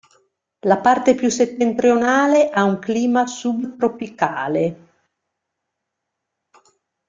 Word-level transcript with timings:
La 0.61 0.79
parte 0.79 1.13
più 1.13 1.29
settentrionale 1.29 2.49
ha 2.49 2.63
un 2.63 2.79
clima 2.79 3.27
subtropicale. 3.27 4.87